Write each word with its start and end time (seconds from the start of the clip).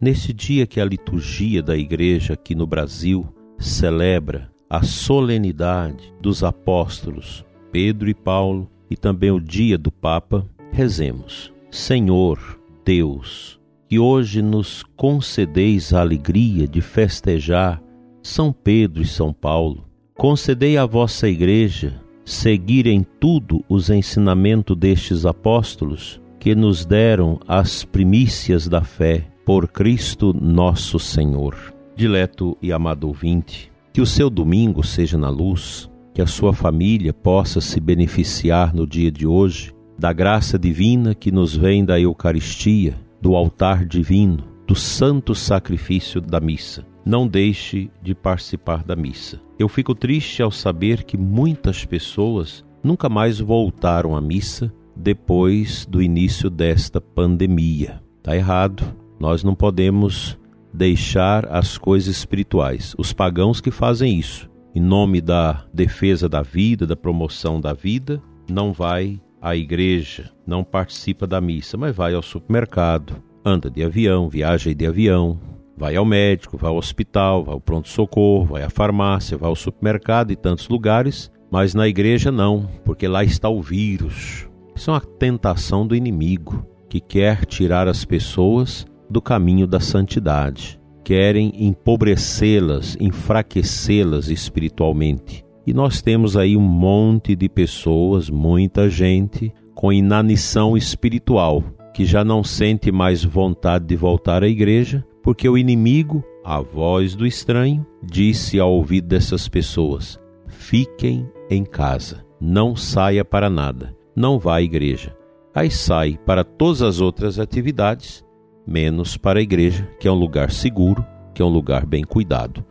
nesse 0.00 0.32
dia 0.32 0.66
que 0.66 0.80
a 0.80 0.84
liturgia 0.84 1.62
da 1.62 1.76
Igreja 1.76 2.34
aqui 2.34 2.54
no 2.54 2.66
Brasil 2.66 3.26
celebra 3.58 4.50
a 4.70 4.82
solenidade 4.82 6.12
dos 6.20 6.44
apóstolos 6.44 7.44
Pedro 7.72 8.08
e 8.08 8.14
Paulo 8.14 8.70
e 8.90 8.96
também 8.96 9.30
o 9.30 9.40
dia 9.40 9.76
do 9.76 9.90
Papa, 9.90 10.46
rezemos. 10.72 11.52
Senhor 11.70 12.58
Deus, 12.84 13.60
que 13.88 13.98
hoje 13.98 14.40
nos 14.40 14.82
concedeis 14.96 15.92
a 15.92 16.00
alegria 16.00 16.66
de 16.66 16.80
festejar 16.80 17.82
São 18.22 18.52
Pedro 18.52 19.02
e 19.02 19.06
São 19.06 19.32
Paulo, 19.32 19.84
concedei 20.14 20.78
à 20.78 20.86
vossa 20.86 21.28
Igreja 21.28 22.00
seguir 22.24 22.86
em 22.86 23.02
tudo 23.02 23.64
os 23.68 23.90
ensinamentos 23.90 24.76
destes 24.76 25.26
apóstolos 25.26 26.20
que 26.38 26.54
nos 26.54 26.84
deram 26.84 27.38
as 27.46 27.84
primícias 27.84 28.68
da 28.68 28.82
fé 28.82 29.26
por 29.48 29.66
Cristo 29.66 30.36
nosso 30.38 30.98
Senhor. 30.98 31.56
Dileto 31.96 32.54
e 32.60 32.70
amado 32.70 33.06
ouvinte, 33.06 33.72
que 33.94 34.02
o 34.02 34.04
seu 34.04 34.28
domingo 34.28 34.84
seja 34.84 35.16
na 35.16 35.30
luz, 35.30 35.90
que 36.12 36.20
a 36.20 36.26
sua 36.26 36.52
família 36.52 37.14
possa 37.14 37.58
se 37.58 37.80
beneficiar 37.80 38.74
no 38.74 38.86
dia 38.86 39.10
de 39.10 39.26
hoje 39.26 39.74
da 39.98 40.12
graça 40.12 40.58
divina 40.58 41.14
que 41.14 41.32
nos 41.32 41.56
vem 41.56 41.82
da 41.82 41.98
Eucaristia, 41.98 42.94
do 43.22 43.34
altar 43.34 43.86
divino, 43.86 44.44
do 44.66 44.74
santo 44.74 45.34
sacrifício 45.34 46.20
da 46.20 46.40
missa 46.40 46.86
não 47.06 47.26
deixe 47.26 47.90
de 48.02 48.14
participar 48.14 48.84
da 48.84 48.94
missa. 48.94 49.40
Eu 49.58 49.66
fico 49.66 49.94
triste 49.94 50.42
ao 50.42 50.50
saber 50.50 51.04
que 51.04 51.16
muitas 51.16 51.86
pessoas 51.86 52.62
nunca 52.84 53.08
mais 53.08 53.40
voltaram 53.40 54.14
à 54.14 54.20
missa 54.20 54.70
depois 54.94 55.86
do 55.86 56.02
início 56.02 56.50
desta 56.50 57.00
pandemia. 57.00 58.02
Está 58.18 58.36
errado. 58.36 59.07
Nós 59.18 59.42
não 59.42 59.54
podemos 59.54 60.38
deixar 60.72 61.46
as 61.46 61.76
coisas 61.76 62.16
espirituais. 62.16 62.94
Os 62.98 63.12
pagãos 63.12 63.60
que 63.60 63.70
fazem 63.70 64.18
isso, 64.18 64.48
em 64.74 64.80
nome 64.80 65.20
da 65.20 65.64
defesa 65.72 66.28
da 66.28 66.42
vida, 66.42 66.86
da 66.86 66.96
promoção 66.96 67.60
da 67.60 67.72
vida, 67.72 68.22
não 68.50 68.72
vai 68.72 69.20
à 69.40 69.56
igreja, 69.56 70.30
não 70.46 70.62
participa 70.64 71.26
da 71.26 71.40
missa, 71.40 71.76
mas 71.76 71.94
vai 71.94 72.14
ao 72.14 72.22
supermercado, 72.22 73.22
anda 73.44 73.70
de 73.70 73.82
avião, 73.82 74.28
viaja 74.28 74.74
de 74.74 74.86
avião, 74.86 75.38
Vai 75.78 75.94
ao 75.94 76.04
médico, 76.04 76.58
vai 76.58 76.70
ao 76.70 76.76
hospital, 76.76 77.44
vai 77.44 77.54
ao 77.54 77.60
pronto-socorro, 77.60 78.46
vai 78.46 78.64
à 78.64 78.68
farmácia, 78.68 79.38
vai 79.38 79.48
ao 79.48 79.54
supermercado 79.54 80.32
e 80.32 80.36
tantos 80.36 80.68
lugares, 80.68 81.30
mas 81.52 81.72
na 81.72 81.86
igreja 81.86 82.32
não, 82.32 82.68
porque 82.84 83.06
lá 83.06 83.22
está 83.22 83.48
o 83.48 83.62
vírus. 83.62 84.48
Isso 84.74 84.90
é 84.90 84.94
uma 84.94 85.00
tentação 85.00 85.86
do 85.86 85.94
inimigo 85.94 86.66
que 86.88 87.00
quer 87.00 87.46
tirar 87.46 87.86
as 87.86 88.04
pessoas 88.04 88.88
do 89.10 89.20
caminho 89.20 89.66
da 89.66 89.80
santidade, 89.80 90.80
querem 91.04 91.52
empobrecê-las, 91.56 92.96
enfraquecê-las 93.00 94.28
espiritualmente. 94.28 95.44
E 95.66 95.72
nós 95.72 96.00
temos 96.00 96.36
aí 96.36 96.56
um 96.56 96.60
monte 96.60 97.34
de 97.36 97.48
pessoas, 97.48 98.30
muita 98.30 98.88
gente 98.88 99.52
com 99.74 99.92
inanição 99.92 100.76
espiritual, 100.76 101.62
que 101.94 102.04
já 102.04 102.24
não 102.24 102.42
sente 102.42 102.90
mais 102.90 103.24
vontade 103.24 103.86
de 103.86 103.96
voltar 103.96 104.42
à 104.42 104.48
igreja 104.48 105.04
porque 105.22 105.48
o 105.48 105.58
inimigo, 105.58 106.24
a 106.42 106.60
voz 106.60 107.14
do 107.14 107.26
estranho, 107.26 107.86
disse 108.02 108.58
ao 108.58 108.72
ouvido 108.72 109.08
dessas 109.08 109.46
pessoas: 109.46 110.18
Fiquem 110.46 111.28
em 111.50 111.64
casa, 111.64 112.24
não 112.40 112.74
saia 112.74 113.24
para 113.24 113.50
nada, 113.50 113.94
não 114.16 114.38
vá 114.38 114.56
à 114.56 114.62
igreja. 114.62 115.14
Aí 115.54 115.70
sai 115.70 116.18
para 116.24 116.44
todas 116.44 116.80
as 116.80 117.00
outras 117.00 117.38
atividades, 117.38 118.24
menos 118.68 119.16
para 119.16 119.38
a 119.38 119.42
igreja, 119.42 119.88
que 119.98 120.06
é 120.06 120.12
um 120.12 120.18
lugar 120.18 120.50
seguro, 120.50 121.04
que 121.34 121.40
é 121.40 121.44
um 121.44 121.48
lugar 121.48 121.86
bem 121.86 122.04
cuidado. 122.04 122.64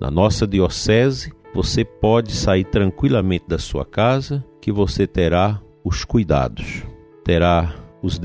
Na 0.00 0.10
nossa 0.10 0.46
diocese, 0.46 1.32
você 1.54 1.84
pode 1.84 2.32
sair 2.32 2.64
tranquilamente 2.64 3.44
da 3.48 3.58
sua 3.58 3.84
casa, 3.84 4.44
que 4.60 4.72
você 4.72 5.06
terá 5.06 5.60
os 5.84 6.04
cuidados, 6.04 6.82
terá 7.24 7.74
os 8.02 8.20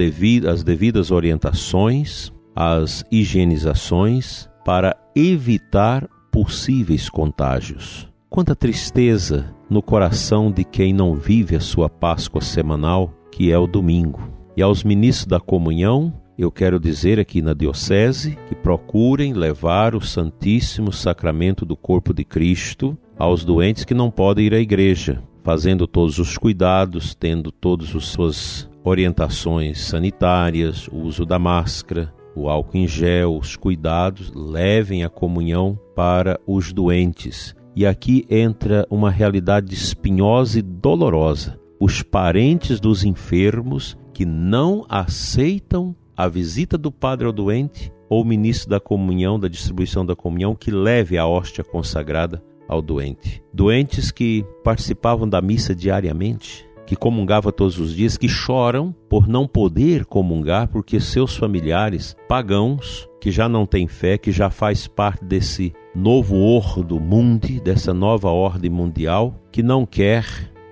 as 0.47 0.63
devidas 0.63 1.12
orientações 1.12 2.34
as 2.56 3.06
higienizações 3.09 4.50
para 4.66 4.94
evitar 5.16 6.09
possíveis 6.29 7.09
contágios. 7.09 8.06
Quanta 8.29 8.53
tristeza 8.53 9.56
no 9.69 9.81
coração 9.81 10.51
de 10.51 10.66
quem 10.66 10.91
não 10.91 11.16
vive 11.16 11.56
a 11.56 11.62
sua 11.62 11.89
Páscoa 11.89 12.41
semanal, 12.41 13.13
que 13.31 13.50
é 13.50 13.57
o 13.57 13.66
domingo. 13.66 14.19
E 14.57 14.62
aos 14.62 14.84
ministros 14.84 15.25
da 15.25 15.39
comunhão, 15.39 16.13
eu 16.41 16.50
quero 16.50 16.79
dizer 16.79 17.19
aqui 17.19 17.41
na 17.41 17.53
Diocese 17.53 18.38
que 18.47 18.55
procurem 18.55 19.33
levar 19.33 19.94
o 19.94 20.00
Santíssimo 20.00 20.89
Sacramento 20.89 21.66
do 21.66 21.75
Corpo 21.75 22.13
de 22.13 22.23
Cristo 22.23 22.97
aos 23.17 23.44
doentes 23.44 23.83
que 23.83 23.94
não 23.94 24.09
podem 24.09 24.45
ir 24.45 24.53
à 24.53 24.59
igreja, 24.59 25.22
fazendo 25.44 25.85
todos 25.85 26.17
os 26.17 26.38
cuidados, 26.38 27.13
tendo 27.13 27.51
todas 27.51 27.94
as 27.94 28.05
suas 28.05 28.69
orientações 28.85 29.81
sanitárias, 29.81 30.88
o 30.88 31.00
uso 31.00 31.25
da 31.25 31.38
máscara, 31.38 32.13
o 32.33 32.47
álcool 32.47 32.77
em 32.77 32.88
gel, 32.88 33.35
os 33.35 33.57
cuidados, 33.57 34.31
levem 34.33 35.03
a 35.03 35.09
comunhão 35.09 35.77
para 35.94 36.39
os 36.47 36.71
doentes. 36.71 37.53
E 37.75 37.85
aqui 37.85 38.25
entra 38.29 38.88
uma 38.89 39.11
realidade 39.11 39.73
espinhosa 39.73 40.59
e 40.59 40.61
dolorosa. 40.61 41.59
Os 41.81 42.01
parentes 42.01 42.79
dos 42.79 43.03
enfermos 43.03 43.97
que 44.13 44.25
não 44.25 44.85
aceitam 44.88 45.95
a 46.19 46.28
visita 46.28 46.78
do 46.78 46.91
padre 46.91 47.25
ao 47.25 47.31
doente 47.31 47.94
ou 48.09 48.24
o 48.24 48.25
ministro 48.25 48.69
da 48.69 48.78
comunhão, 48.78 49.40
da 49.40 49.47
distribuição 49.47 50.06
da 50.06 50.18
comunhão, 50.18 50.53
que 50.53 50.69
leve 50.69 51.18
a 51.18 51.25
hóstia 51.25 51.63
consagrada 51.63 52.44
ao 52.68 52.81
doente. 52.81 53.41
Doentes 53.53 54.12
que 54.12 54.46
participavam 54.62 55.30
da 55.30 55.41
missa 55.41 55.74
diariamente, 55.74 56.68
que 56.85 56.94
comungava 56.94 57.53
todos 57.53 57.80
os 57.80 57.96
dias, 57.96 58.18
que 58.18 58.28
choram 58.28 58.94
por 59.07 59.30
não 59.30 59.47
poder 59.47 60.03
comungar 60.03 60.68
porque 60.68 61.00
seus 61.00 61.38
familiares 61.38 62.18
pagãos, 62.28 63.07
que 63.22 63.31
já 63.31 63.47
não 63.47 63.66
têm 63.66 63.88
fé, 63.88 64.18
que 64.18 64.30
já 64.30 64.50
faz 64.50 64.88
parte 64.88 65.24
desse 65.24 65.72
novo 65.96 66.36
ordo 66.36 67.00
mundi, 67.00 67.62
dessa 67.62 67.94
nova 67.94 68.30
ordem 68.30 68.69
mundial, 68.69 69.41
que 69.53 69.63
não 69.63 69.86
quer, 69.86 70.25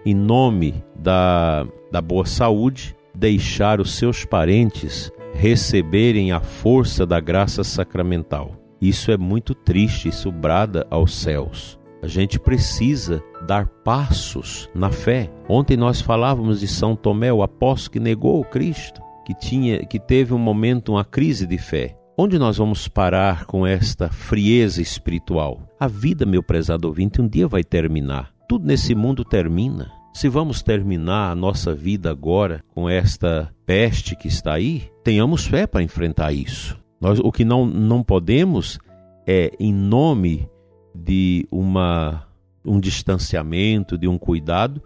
em 0.06 0.14
nome 0.14 0.84
da, 0.94 1.66
da 1.90 2.02
boa 2.02 2.26
saúde, 2.26 2.98
deixar 3.16 3.80
os 3.80 3.96
seus 3.96 4.26
parentes 4.26 5.10
receberem 5.38 6.32
a 6.32 6.40
força 6.40 7.06
da 7.06 7.20
graça 7.20 7.64
sacramental. 7.64 8.56
Isso 8.82 9.12
é 9.12 9.18
muito 9.18 9.54
triste, 9.54 10.10
isso 10.10 10.32
brada 10.32 10.86
aos 10.90 11.14
céus. 11.14 11.80
A 12.02 12.08
gente 12.08 12.40
precisa 12.40 13.24
dar 13.46 13.68
passos 13.68 14.68
na 14.74 14.90
fé. 14.90 15.32
Ontem 15.48 15.78
nós 15.78 16.02
falávamos 16.02 16.60
de 16.60 16.68
São 16.68 16.96
Tomé, 16.96 17.32
o 17.32 17.44
apóstolo 17.44 17.94
que 17.94 18.00
negou 18.00 18.42
o 18.42 18.46
Cristo, 18.46 19.00
que 19.26 19.34
tinha 19.36 19.86
que 19.86 20.00
teve 20.00 20.34
um 20.34 20.40
momento 20.40 20.94
uma 20.94 21.06
crise 21.06 21.46
de 21.46 21.60
fé. 21.60 21.96
Onde 22.18 22.40
nós 22.40 22.58
vamos 22.58 22.88
parar 22.88 23.46
com 23.46 23.66
esta 23.66 24.10
frieza 24.10 24.82
espiritual? 24.82 25.62
A 25.80 25.88
vida, 25.88 26.26
meu 26.26 26.42
prezado 26.42 26.88
ouvinte, 26.88 27.22
um 27.22 27.28
dia 27.28 27.48
vai 27.48 27.64
terminar. 27.64 28.32
Tudo 28.50 28.66
nesse 28.66 28.96
mundo 28.96 29.24
termina. 29.24 29.92
Se 30.18 30.28
vamos 30.28 30.64
terminar 30.64 31.30
a 31.30 31.36
nossa 31.36 31.76
vida 31.76 32.10
agora 32.10 32.64
com 32.74 32.90
esta 32.90 33.54
peste 33.68 34.16
que 34.16 34.28
está 34.28 34.56
aí, 34.56 34.90
tenhamos 35.04 35.46
fé 35.46 35.68
para 35.68 35.84
enfrentar 35.84 36.34
isso. 36.34 36.76
Nós, 37.00 37.20
o 37.20 37.32
que 37.32 37.46
não, 37.46 37.68
não 37.68 38.02
podemos 38.02 38.80
é, 39.28 39.52
em 39.60 39.72
nome 39.72 40.50
de 40.92 41.48
uma, 41.52 42.28
um 42.66 42.80
distanciamento, 42.80 43.96
de 43.96 44.08
um 44.08 44.18
cuidado, 44.18 44.82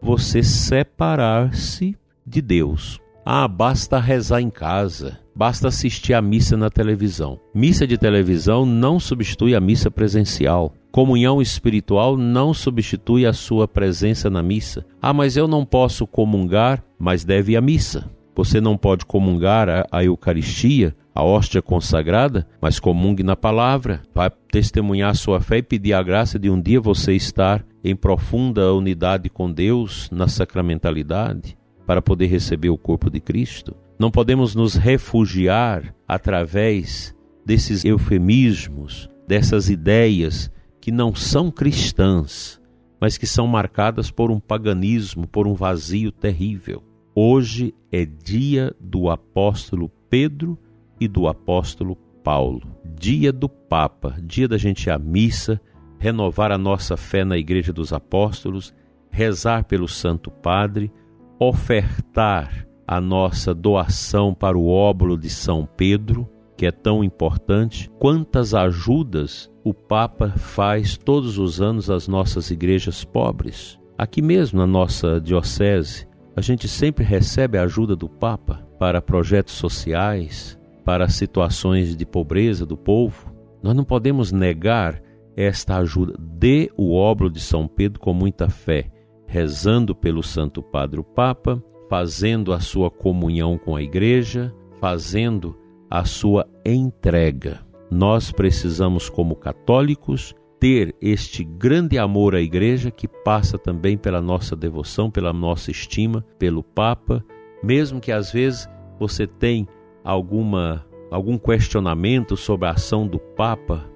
você 0.00 0.40
separar-se 0.40 1.96
de 2.24 2.40
Deus. 2.40 3.00
Ah, 3.28 3.48
basta 3.48 3.98
rezar 3.98 4.40
em 4.40 4.48
casa, 4.48 5.18
basta 5.34 5.66
assistir 5.66 6.14
a 6.14 6.22
missa 6.22 6.56
na 6.56 6.70
televisão. 6.70 7.40
Missa 7.52 7.84
de 7.84 7.98
televisão 7.98 8.64
não 8.64 9.00
substitui 9.00 9.52
a 9.52 9.60
missa 9.60 9.90
presencial. 9.90 10.72
Comunhão 10.92 11.42
espiritual 11.42 12.16
não 12.16 12.54
substitui 12.54 13.26
a 13.26 13.32
sua 13.32 13.66
presença 13.66 14.30
na 14.30 14.44
missa. 14.44 14.86
Ah, 15.02 15.12
mas 15.12 15.36
eu 15.36 15.48
não 15.48 15.64
posso 15.64 16.06
comungar, 16.06 16.84
mas 16.96 17.24
deve 17.24 17.54
ir 17.54 17.56
à 17.56 17.60
missa. 17.60 18.08
Você 18.36 18.60
não 18.60 18.76
pode 18.76 19.04
comungar 19.04 19.68
a, 19.68 19.84
a 19.90 20.04
Eucaristia, 20.04 20.94
a 21.12 21.24
hóstia 21.24 21.60
consagrada, 21.60 22.46
mas 22.62 22.78
comungue 22.78 23.24
na 23.24 23.34
palavra, 23.34 24.02
vai 24.14 24.30
testemunhar 24.52 25.16
sua 25.16 25.40
fé 25.40 25.58
e 25.58 25.62
pedir 25.64 25.94
a 25.94 26.02
graça 26.02 26.38
de 26.38 26.48
um 26.48 26.60
dia 26.60 26.80
você 26.80 27.12
estar 27.14 27.66
em 27.82 27.96
profunda 27.96 28.72
unidade 28.72 29.28
com 29.28 29.50
Deus 29.50 30.08
na 30.12 30.28
sacramentalidade 30.28 31.58
para 31.86 32.02
poder 32.02 32.26
receber 32.26 32.68
o 32.68 32.76
corpo 32.76 33.08
de 33.08 33.20
Cristo. 33.20 33.76
Não 33.98 34.10
podemos 34.10 34.54
nos 34.54 34.74
refugiar 34.74 35.94
através 36.06 37.14
desses 37.44 37.84
eufemismos, 37.84 39.08
dessas 39.26 39.70
ideias 39.70 40.50
que 40.80 40.90
não 40.90 41.14
são 41.14 41.50
cristãs, 41.50 42.60
mas 43.00 43.16
que 43.16 43.26
são 43.26 43.46
marcadas 43.46 44.10
por 44.10 44.30
um 44.30 44.40
paganismo, 44.40 45.26
por 45.26 45.46
um 45.46 45.54
vazio 45.54 46.10
terrível. 46.10 46.82
Hoje 47.14 47.72
é 47.90 48.04
dia 48.04 48.74
do 48.80 49.08
apóstolo 49.08 49.90
Pedro 50.10 50.58
e 51.00 51.08
do 51.08 51.28
apóstolo 51.28 51.96
Paulo, 52.22 52.62
dia 52.98 53.32
do 53.32 53.48
Papa, 53.48 54.16
dia 54.22 54.48
da 54.48 54.58
gente 54.58 54.84
ir 54.84 54.90
à 54.90 54.98
missa, 54.98 55.60
renovar 55.98 56.50
a 56.50 56.58
nossa 56.58 56.96
fé 56.96 57.24
na 57.24 57.38
Igreja 57.38 57.72
dos 57.72 57.92
Apóstolos, 57.92 58.74
rezar 59.10 59.64
pelo 59.64 59.88
Santo 59.88 60.30
Padre, 60.30 60.90
ofertar 61.38 62.66
a 62.86 63.00
nossa 63.00 63.54
doação 63.54 64.32
para 64.32 64.56
o 64.56 64.68
óbolo 64.68 65.18
de 65.18 65.28
São 65.28 65.68
Pedro, 65.76 66.28
que 66.56 66.66
é 66.66 66.70
tão 66.70 67.02
importante. 67.02 67.90
Quantas 67.98 68.54
ajudas 68.54 69.50
o 69.64 69.74
Papa 69.74 70.30
faz 70.36 70.96
todos 70.96 71.38
os 71.38 71.60
anos 71.60 71.90
às 71.90 72.06
nossas 72.06 72.50
igrejas 72.50 73.04
pobres? 73.04 73.78
Aqui 73.98 74.22
mesmo 74.22 74.58
na 74.58 74.66
nossa 74.66 75.20
diocese, 75.20 76.06
a 76.34 76.40
gente 76.40 76.68
sempre 76.68 77.04
recebe 77.04 77.58
a 77.58 77.62
ajuda 77.62 77.96
do 77.96 78.08
Papa 78.08 78.66
para 78.78 79.02
projetos 79.02 79.54
sociais, 79.54 80.58
para 80.84 81.08
situações 81.08 81.96
de 81.96 82.06
pobreza 82.06 82.64
do 82.64 82.76
povo. 82.76 83.34
Nós 83.62 83.74
não 83.74 83.84
podemos 83.84 84.30
negar 84.30 85.02
esta 85.36 85.78
ajuda. 85.78 86.14
Dê 86.18 86.70
o 86.76 86.94
óbolo 86.94 87.30
de 87.30 87.40
São 87.40 87.66
Pedro 87.66 87.98
com 87.98 88.12
muita 88.14 88.48
fé, 88.48 88.90
rezando 89.26 89.94
pelo 89.94 90.22
Santo 90.22 90.62
Padre 90.62 91.00
o 91.00 91.04
Papa, 91.04 91.62
fazendo 91.88 92.52
a 92.52 92.60
sua 92.60 92.90
comunhão 92.90 93.58
com 93.58 93.76
a 93.76 93.82
Igreja, 93.82 94.54
fazendo 94.80 95.56
a 95.90 96.04
sua 96.04 96.46
entrega. 96.64 97.64
Nós 97.90 98.32
precisamos, 98.32 99.08
como 99.08 99.36
católicos, 99.36 100.34
ter 100.58 100.94
este 101.00 101.44
grande 101.44 101.98
amor 101.98 102.34
à 102.34 102.40
Igreja 102.40 102.90
que 102.90 103.06
passa 103.06 103.58
também 103.58 103.96
pela 103.96 104.20
nossa 104.20 104.56
devoção, 104.56 105.10
pela 105.10 105.32
nossa 105.32 105.70
estima 105.70 106.24
pelo 106.38 106.62
Papa, 106.62 107.24
mesmo 107.62 108.00
que 108.00 108.10
às 108.10 108.32
vezes 108.32 108.68
você 108.98 109.26
tenha 109.26 109.66
alguma 110.02 110.84
algum 111.10 111.38
questionamento 111.38 112.36
sobre 112.36 112.66
a 112.66 112.72
ação 112.72 113.06
do 113.06 113.18
Papa 113.18 113.88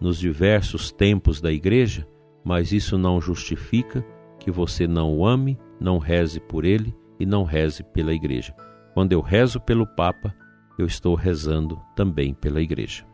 nos 0.00 0.18
diversos 0.18 0.92
tempos 0.92 1.40
da 1.40 1.50
Igreja, 1.50 2.06
mas 2.44 2.72
isso 2.72 2.98
não 2.98 3.20
justifica 3.20 4.04
que 4.48 4.50
você 4.50 4.86
não 4.86 5.14
o 5.14 5.26
ame, 5.26 5.58
não 5.78 5.98
reze 5.98 6.40
por 6.40 6.64
ele 6.64 6.96
e 7.20 7.26
não 7.26 7.44
reze 7.44 7.82
pela 7.82 8.14
Igreja. 8.14 8.54
Quando 8.94 9.12
eu 9.12 9.20
rezo 9.20 9.60
pelo 9.60 9.86
Papa, 9.86 10.34
eu 10.78 10.86
estou 10.86 11.14
rezando 11.14 11.78
também 11.94 12.32
pela 12.32 12.58
Igreja. 12.58 13.04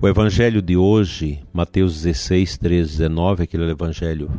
O 0.00 0.06
evangelho 0.06 0.62
de 0.62 0.76
hoje, 0.76 1.42
Mateus 1.52 2.02
16, 2.02 2.56
13, 2.56 2.98
19, 2.98 3.42
aquele 3.42 3.68
evangelho 3.68 4.30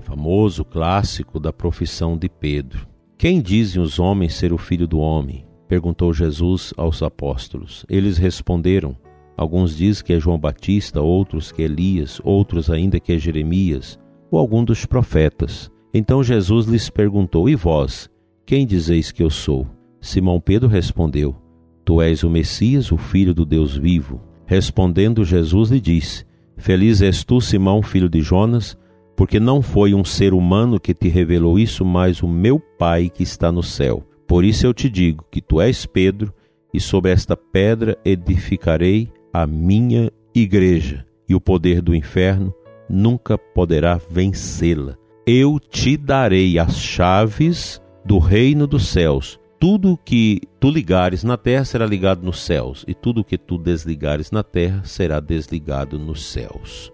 famoso, 0.00 0.64
clássico 0.64 1.38
da 1.38 1.52
profissão 1.52 2.18
de 2.18 2.28
Pedro. 2.28 2.88
Quem 3.16 3.40
dizem 3.40 3.80
os 3.80 4.00
homens 4.00 4.34
ser 4.34 4.52
o 4.52 4.58
filho 4.58 4.88
do 4.88 4.98
homem? 4.98 5.46
perguntou 5.68 6.12
Jesus 6.12 6.74
aos 6.76 7.04
apóstolos. 7.04 7.86
Eles 7.88 8.18
responderam: 8.18 8.96
Alguns 9.38 9.76
dizem 9.76 10.04
que 10.04 10.12
é 10.12 10.18
João 10.18 10.36
Batista, 10.36 11.00
outros 11.00 11.52
que 11.52 11.62
é 11.62 11.66
Elias, 11.66 12.20
outros 12.24 12.68
ainda 12.68 12.98
que 12.98 13.12
é 13.12 13.18
Jeremias, 13.18 13.96
ou 14.32 14.40
algum 14.40 14.64
dos 14.64 14.84
profetas. 14.84 15.70
Então 15.94 16.24
Jesus 16.24 16.66
lhes 16.66 16.90
perguntou: 16.90 17.48
E 17.48 17.54
vós, 17.54 18.10
quem 18.44 18.66
dizeis 18.66 19.12
que 19.12 19.22
eu 19.22 19.30
sou? 19.30 19.64
Simão 20.00 20.40
Pedro 20.40 20.68
respondeu: 20.68 21.36
Tu 21.84 22.02
és 22.02 22.24
o 22.24 22.28
Messias, 22.28 22.90
o 22.90 22.96
filho 22.96 23.32
do 23.32 23.46
Deus 23.46 23.76
vivo. 23.76 24.20
Respondendo 24.44 25.24
Jesus 25.24 25.70
lhe 25.70 25.80
disse: 25.80 26.24
Feliz 26.56 27.00
és 27.00 27.22
tu, 27.22 27.40
Simão, 27.40 27.80
filho 27.80 28.08
de 28.08 28.20
Jonas, 28.20 28.76
porque 29.16 29.38
não 29.38 29.62
foi 29.62 29.94
um 29.94 30.04
ser 30.04 30.34
humano 30.34 30.80
que 30.80 30.92
te 30.92 31.06
revelou 31.06 31.60
isso, 31.60 31.84
mas 31.84 32.24
o 32.24 32.26
meu 32.26 32.58
Pai 32.58 33.08
que 33.08 33.22
está 33.22 33.52
no 33.52 33.62
céu. 33.62 34.02
Por 34.26 34.44
isso 34.44 34.66
eu 34.66 34.74
te 34.74 34.90
digo 34.90 35.24
que 35.30 35.40
tu 35.40 35.60
és 35.60 35.86
Pedro, 35.86 36.34
e 36.74 36.80
sobre 36.80 37.12
esta 37.12 37.36
pedra 37.36 37.96
edificarei 38.04 39.10
a 39.42 39.46
minha 39.46 40.10
igreja, 40.34 41.04
e 41.28 41.34
o 41.34 41.40
poder 41.40 41.80
do 41.82 41.94
inferno 41.94 42.54
nunca 42.88 43.36
poderá 43.36 44.00
vencê-la 44.10 44.96
eu 45.30 45.60
te 45.60 45.94
darei 45.94 46.58
as 46.58 46.78
chaves 46.78 47.82
do 48.02 48.18
reino 48.18 48.66
dos 48.66 48.88
céus. 48.88 49.38
Tudo 49.60 49.98
que 50.02 50.40
tu 50.58 50.70
ligares 50.70 51.22
na 51.22 51.36
terra 51.36 51.66
será 51.66 51.84
ligado 51.84 52.24
nos 52.24 52.40
céus, 52.40 52.82
e 52.88 52.94
tudo 52.94 53.22
que 53.22 53.36
tu 53.36 53.58
desligares 53.58 54.30
na 54.30 54.42
terra 54.42 54.80
será 54.84 55.20
desligado 55.20 55.98
nos 55.98 56.24
céus. 56.24 56.90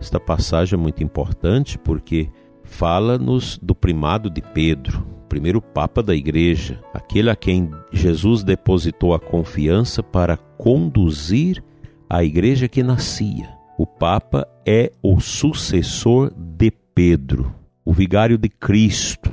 Esta 0.00 0.18
passagem 0.18 0.78
é 0.78 0.82
muito 0.82 1.04
importante 1.04 1.76
porque 1.76 2.30
fala-nos 2.62 3.58
do 3.58 3.74
primado 3.74 4.30
de 4.30 4.40
Pedro, 4.40 5.06
primeiro 5.28 5.60
Papa 5.60 6.02
da 6.02 6.14
Igreja, 6.14 6.82
aquele 6.94 7.28
a 7.28 7.36
quem 7.36 7.70
Jesus 7.92 8.42
depositou 8.42 9.12
a 9.12 9.20
confiança 9.20 10.02
para 10.02 10.38
conduzir 10.38 11.62
a 12.14 12.24
Igreja 12.24 12.68
que 12.68 12.82
nascia. 12.82 13.48
O 13.76 13.86
Papa 13.86 14.46
é 14.66 14.92
o 15.02 15.20
sucessor 15.20 16.32
de 16.36 16.70
Pedro 16.70 17.64
o 17.84 17.92
vigário 17.92 18.38
de 18.38 18.48
Cristo, 18.48 19.30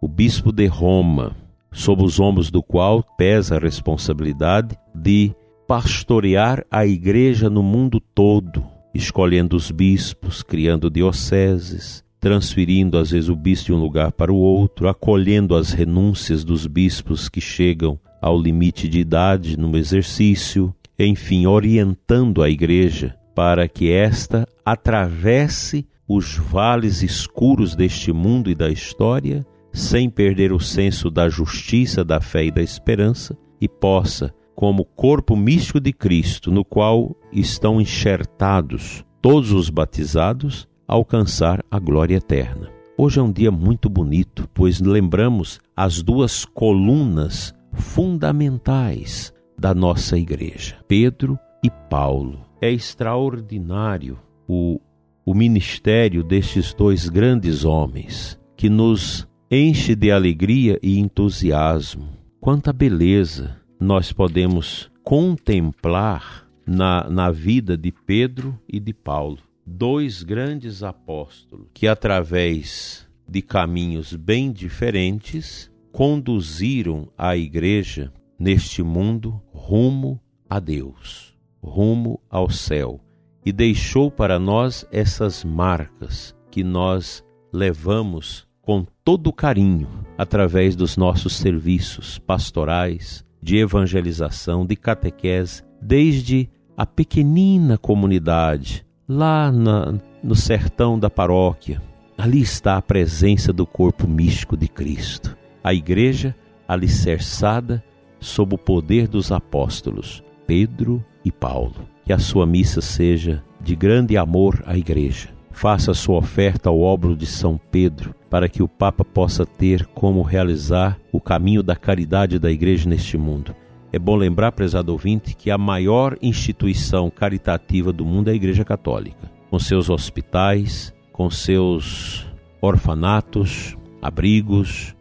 o 0.00 0.08
bispo 0.08 0.50
de 0.50 0.66
Roma, 0.66 1.36
sob 1.70 2.02
os 2.02 2.18
ombros 2.18 2.50
do 2.50 2.62
qual 2.62 3.02
pesa 3.16 3.56
a 3.56 3.60
responsabilidade 3.60 4.76
de 4.92 5.32
pastorear 5.68 6.64
a 6.70 6.84
igreja 6.84 7.48
no 7.48 7.62
mundo 7.62 8.00
todo, 8.00 8.64
escolhendo 8.92 9.56
os 9.56 9.70
bispos, 9.70 10.42
criando 10.42 10.90
dioceses, 10.90 12.02
transferindo 12.18 12.98
às 12.98 13.12
vezes 13.12 13.28
o 13.28 13.36
bispo 13.36 13.66
de 13.66 13.72
um 13.72 13.80
lugar 13.80 14.10
para 14.10 14.32
o 14.32 14.36
outro, 14.36 14.88
acolhendo 14.88 15.54
as 15.54 15.70
renúncias 15.72 16.42
dos 16.42 16.66
bispos 16.66 17.28
que 17.28 17.40
chegam 17.40 17.98
ao 18.20 18.36
limite 18.40 18.88
de 18.88 18.98
idade 18.98 19.56
no 19.56 19.76
exercício, 19.76 20.74
enfim, 20.98 21.46
orientando 21.46 22.42
a 22.42 22.48
igreja 22.48 23.16
para 23.34 23.68
que 23.68 23.90
esta 23.90 24.46
atravesse 24.64 25.86
os 26.08 26.36
vales 26.36 27.02
escuros 27.02 27.74
deste 27.74 28.12
mundo 28.12 28.50
e 28.50 28.54
da 28.54 28.70
história, 28.70 29.44
sem 29.72 30.08
perder 30.08 30.52
o 30.52 30.60
senso 30.60 31.10
da 31.10 31.28
justiça, 31.28 32.02
da 32.02 32.20
fé 32.20 32.46
e 32.46 32.50
da 32.50 32.62
esperança, 32.62 33.36
e 33.60 33.68
possa, 33.68 34.32
como 34.54 34.84
corpo 34.84 35.36
místico 35.36 35.78
de 35.78 35.92
Cristo, 35.92 36.50
no 36.50 36.64
qual 36.64 37.14
estão 37.30 37.80
enxertados 37.80 39.04
todos 39.20 39.52
os 39.52 39.68
batizados, 39.68 40.66
alcançar 40.88 41.62
a 41.70 41.78
glória 41.78 42.16
eterna. 42.16 42.70
Hoje 42.96 43.18
é 43.18 43.22
um 43.22 43.32
dia 43.32 43.50
muito 43.50 43.90
bonito, 43.90 44.48
pois 44.54 44.80
lembramos 44.80 45.60
as 45.76 46.00
duas 46.00 46.46
colunas 46.46 47.54
fundamentais 47.74 49.34
da 49.58 49.74
nossa 49.74 50.18
igreja, 50.18 50.76
Pedro 50.86 51.38
e 51.62 51.70
Paulo. 51.70 52.44
É 52.60 52.70
extraordinário 52.70 54.18
o 54.48 54.80
o 55.26 55.34
ministério 55.34 56.22
destes 56.22 56.72
dois 56.72 57.08
grandes 57.08 57.64
homens, 57.64 58.38
que 58.56 58.70
nos 58.70 59.26
enche 59.50 59.96
de 59.96 60.12
alegria 60.12 60.78
e 60.80 61.00
entusiasmo. 61.00 62.10
Quanta 62.40 62.72
beleza 62.72 63.60
nós 63.80 64.12
podemos 64.12 64.88
contemplar 65.02 66.46
na, 66.64 67.10
na 67.10 67.32
vida 67.32 67.76
de 67.76 67.90
Pedro 67.90 68.56
e 68.68 68.78
de 68.78 68.94
Paulo, 68.94 69.38
dois 69.66 70.22
grandes 70.22 70.84
apóstolos 70.84 71.66
que, 71.74 71.88
através 71.88 73.04
de 73.28 73.42
caminhos 73.42 74.14
bem 74.14 74.52
diferentes, 74.52 75.68
conduziram 75.90 77.08
a 77.18 77.36
igreja 77.36 78.12
neste 78.38 78.80
mundo 78.80 79.42
rumo 79.68 80.20
a 80.48 80.60
Deus, 80.60 81.34
rumo 81.60 82.20
ao 82.30 82.48
céu 82.48 83.00
e 83.44 83.50
deixou 83.50 84.12
para 84.12 84.38
nós 84.38 84.86
essas 84.92 85.42
marcas 85.42 86.36
que 86.52 86.62
nós 86.62 87.24
levamos 87.52 88.46
com 88.62 88.86
todo 89.04 89.32
carinho 89.32 89.88
através 90.16 90.76
dos 90.76 90.96
nossos 90.96 91.34
serviços 91.34 92.16
pastorais, 92.16 93.24
de 93.42 93.56
evangelização, 93.56 94.64
de 94.64 94.76
catequese, 94.76 95.64
desde 95.82 96.48
a 96.76 96.86
pequenina 96.86 97.76
comunidade, 97.76 98.86
lá 99.08 99.50
na, 99.50 99.98
no 100.22 100.36
sertão 100.36 100.96
da 100.96 101.10
paróquia. 101.10 101.82
Ali 102.16 102.40
está 102.40 102.76
a 102.76 102.82
presença 102.82 103.52
do 103.52 103.66
corpo 103.66 104.06
místico 104.06 104.56
de 104.56 104.68
Cristo. 104.68 105.36
a 105.64 105.74
igreja 105.74 106.36
alicerçada 106.68 107.82
sob 108.26 108.56
o 108.56 108.58
poder 108.58 109.06
dos 109.06 109.30
apóstolos 109.30 110.22
Pedro 110.46 111.02
e 111.24 111.30
Paulo. 111.30 111.74
Que 112.04 112.12
a 112.12 112.18
sua 112.18 112.44
missa 112.44 112.80
seja 112.80 113.42
de 113.60 113.74
grande 113.76 114.16
amor 114.16 114.62
à 114.66 114.76
igreja. 114.76 115.28
Faça 115.52 115.94
sua 115.94 116.18
oferta 116.18 116.68
ao 116.68 116.80
obro 116.80 117.16
de 117.16 117.24
São 117.24 117.58
Pedro, 117.70 118.14
para 118.28 118.48
que 118.48 118.62
o 118.62 118.68
Papa 118.68 119.04
possa 119.04 119.46
ter 119.46 119.86
como 119.86 120.22
realizar 120.22 120.98
o 121.10 121.20
caminho 121.20 121.62
da 121.62 121.74
caridade 121.74 122.38
da 122.38 122.50
igreja 122.50 122.88
neste 122.88 123.16
mundo. 123.16 123.54
É 123.92 123.98
bom 123.98 124.16
lembrar, 124.16 124.52
prezado 124.52 124.92
ouvinte, 124.92 125.34
que 125.34 125.50
a 125.50 125.56
maior 125.56 126.18
instituição 126.20 127.08
caritativa 127.08 127.92
do 127.92 128.04
mundo 128.04 128.28
é 128.28 128.32
a 128.32 128.36
Igreja 128.36 128.64
Católica, 128.64 129.30
com 129.48 129.58
seus 129.58 129.88
hospitais, 129.88 130.92
com 131.12 131.30
seus 131.30 132.26
orfanatos, 132.60 133.76
abrigos 134.02 134.95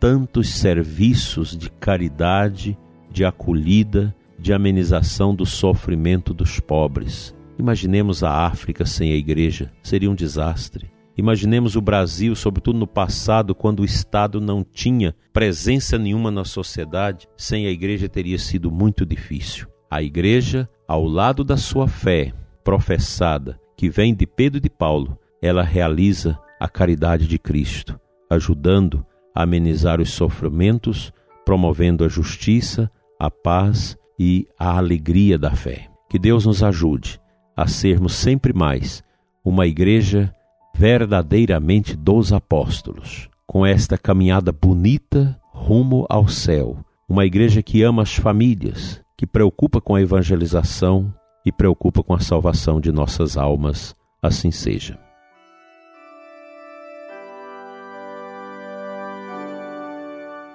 tantos 0.00 0.48
serviços 0.48 1.54
de 1.54 1.70
caridade, 1.70 2.76
de 3.10 3.22
acolhida, 3.22 4.16
de 4.38 4.50
amenização 4.50 5.34
do 5.34 5.44
sofrimento 5.44 6.32
dos 6.32 6.58
pobres. 6.58 7.36
Imaginemos 7.58 8.24
a 8.24 8.46
África 8.46 8.86
sem 8.86 9.12
a 9.12 9.16
igreja, 9.16 9.70
seria 9.82 10.10
um 10.10 10.14
desastre. 10.14 10.90
Imaginemos 11.18 11.76
o 11.76 11.82
Brasil, 11.82 12.34
sobretudo 12.34 12.78
no 12.78 12.86
passado, 12.86 13.54
quando 13.54 13.80
o 13.80 13.84
Estado 13.84 14.40
não 14.40 14.64
tinha 14.64 15.14
presença 15.34 15.98
nenhuma 15.98 16.30
na 16.30 16.46
sociedade, 16.46 17.28
sem 17.36 17.66
a 17.66 17.70
igreja 17.70 18.08
teria 18.08 18.38
sido 18.38 18.70
muito 18.70 19.04
difícil. 19.04 19.66
A 19.90 20.02
igreja, 20.02 20.66
ao 20.88 21.04
lado 21.04 21.44
da 21.44 21.58
sua 21.58 21.86
fé 21.86 22.32
professada, 22.64 23.60
que 23.76 23.90
vem 23.90 24.14
de 24.14 24.26
Pedro 24.26 24.56
e 24.56 24.62
de 24.62 24.70
Paulo, 24.70 25.18
ela 25.42 25.62
realiza 25.62 26.38
a 26.58 26.68
caridade 26.68 27.26
de 27.26 27.38
Cristo, 27.38 28.00
ajudando 28.30 29.04
amenizar 29.34 30.00
os 30.00 30.10
sofrimentos, 30.10 31.12
promovendo 31.44 32.04
a 32.04 32.08
justiça, 32.08 32.90
a 33.18 33.30
paz 33.30 33.96
e 34.18 34.46
a 34.58 34.76
alegria 34.76 35.38
da 35.38 35.50
fé. 35.52 35.88
Que 36.08 36.18
Deus 36.18 36.46
nos 36.46 36.62
ajude 36.62 37.20
a 37.56 37.66
sermos 37.66 38.14
sempre 38.14 38.52
mais 38.52 39.02
uma 39.44 39.66
igreja 39.66 40.34
verdadeiramente 40.74 41.96
dos 41.96 42.32
apóstolos, 42.32 43.28
com 43.46 43.66
esta 43.66 43.98
caminhada 43.98 44.52
bonita 44.52 45.38
rumo 45.52 46.06
ao 46.08 46.28
céu. 46.28 46.78
Uma 47.08 47.26
igreja 47.26 47.62
que 47.62 47.82
ama 47.82 48.02
as 48.02 48.14
famílias, 48.14 49.00
que 49.16 49.26
preocupa 49.26 49.80
com 49.80 49.94
a 49.94 50.00
evangelização 50.00 51.12
e 51.44 51.52
preocupa 51.52 52.02
com 52.02 52.14
a 52.14 52.20
salvação 52.20 52.80
de 52.80 52.92
nossas 52.92 53.36
almas. 53.36 53.94
Assim 54.22 54.50
seja. 54.50 54.98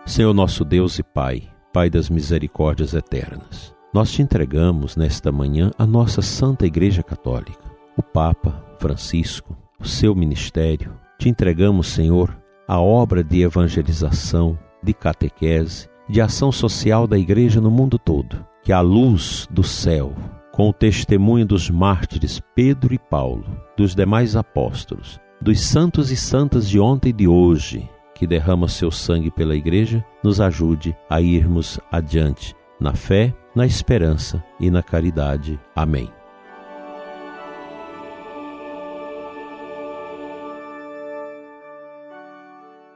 Senhor 0.05 0.35
nosso 0.35 0.63
Deus 0.63 0.99
e 0.99 1.03
Pai, 1.03 1.49
Pai 1.73 1.89
das 1.89 2.11
misericórdias 2.11 2.93
eternas. 2.93 3.73
Nós 3.91 4.11
te 4.11 4.21
entregamos 4.21 4.95
nesta 4.95 5.31
manhã 5.31 5.71
a 5.79 5.85
nossa 5.85 6.21
Santa 6.21 6.67
Igreja 6.67 7.01
Católica, 7.01 7.71
o 7.97 8.03
Papa 8.03 8.63
Francisco, 8.77 9.57
o 9.79 9.85
seu 9.85 10.13
ministério. 10.13 10.93
Te 11.17 11.27
entregamos, 11.27 11.87
Senhor, 11.87 12.37
a 12.67 12.79
obra 12.79 13.23
de 13.23 13.41
evangelização, 13.41 14.59
de 14.81 14.93
catequese, 14.93 15.89
de 16.07 16.21
ação 16.21 16.51
social 16.51 17.07
da 17.07 17.17
Igreja 17.17 17.59
no 17.59 17.71
mundo 17.71 17.97
todo. 17.97 18.45
Que 18.63 18.71
a 18.71 18.81
luz 18.81 19.47
do 19.49 19.63
céu, 19.63 20.13
com 20.51 20.69
o 20.69 20.73
testemunho 20.73 21.47
dos 21.47 21.67
mártires 21.67 22.39
Pedro 22.53 22.93
e 22.93 22.99
Paulo, 22.99 23.45
dos 23.75 23.95
demais 23.95 24.35
apóstolos, 24.35 25.19
dos 25.41 25.61
santos 25.61 26.11
e 26.11 26.15
santas 26.15 26.69
de 26.69 26.79
ontem 26.79 27.09
e 27.09 27.13
de 27.13 27.27
hoje, 27.27 27.89
que 28.15 28.25
derrama 28.25 28.67
seu 28.67 28.89
sangue 28.89 29.29
pela 29.29 29.55
Igreja, 29.55 30.03
nos 30.23 30.39
ajude 30.41 30.95
a 31.09 31.21
irmos 31.21 31.79
adiante 31.91 32.55
na 32.79 32.93
fé, 32.93 33.33
na 33.53 33.65
esperança 33.65 34.43
e 34.59 34.69
na 34.69 34.81
caridade. 34.81 35.59
Amém. 35.75 36.09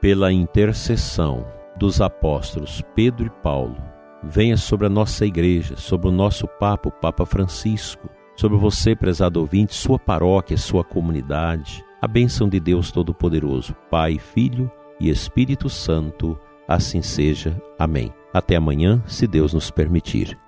Pela 0.00 0.32
intercessão 0.32 1.46
dos 1.76 2.00
apóstolos 2.00 2.82
Pedro 2.94 3.26
e 3.26 3.42
Paulo, 3.42 3.76
venha 4.22 4.56
sobre 4.56 4.86
a 4.86 4.90
nossa 4.90 5.26
igreja, 5.26 5.76
sobre 5.76 6.08
o 6.08 6.12
nosso 6.12 6.46
Papa, 6.46 6.88
o 6.88 6.92
Papa 6.92 7.26
Francisco, 7.26 8.08
sobre 8.34 8.56
você, 8.56 8.96
prezado 8.96 9.40
ouvinte, 9.40 9.74
sua 9.74 9.98
paróquia, 9.98 10.56
sua 10.56 10.82
comunidade, 10.82 11.84
a 12.00 12.08
bênção 12.08 12.48
de 12.48 12.58
Deus 12.58 12.90
Todo-Poderoso, 12.90 13.74
Pai, 13.90 14.18
Filho 14.18 14.70
e 15.00 15.08
Espírito 15.08 15.68
Santo, 15.68 16.38
assim 16.68 17.02
seja. 17.02 17.60
Amém. 17.78 18.12
Até 18.32 18.54
amanhã, 18.54 19.02
se 19.06 19.26
Deus 19.26 19.52
nos 19.52 19.70
permitir. 19.70 20.38